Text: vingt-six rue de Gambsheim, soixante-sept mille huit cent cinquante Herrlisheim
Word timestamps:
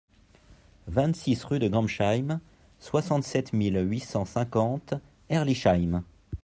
vingt-six 0.87 1.43
rue 1.43 1.59
de 1.59 1.67
Gambsheim, 1.67 2.39
soixante-sept 2.79 3.53
mille 3.53 3.77
huit 3.87 3.99
cent 3.99 4.25
cinquante 4.25 4.95
Herrlisheim 5.29 6.03